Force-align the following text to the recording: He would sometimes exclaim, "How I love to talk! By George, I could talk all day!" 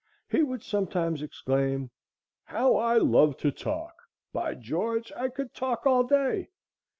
He 0.31 0.41
would 0.41 0.63
sometimes 0.63 1.21
exclaim, 1.21 1.91
"How 2.45 2.75
I 2.75 2.97
love 2.97 3.37
to 3.37 3.51
talk! 3.51 3.93
By 4.33 4.55
George, 4.55 5.11
I 5.15 5.29
could 5.29 5.53
talk 5.53 5.85
all 5.85 6.03
day!" 6.05 6.49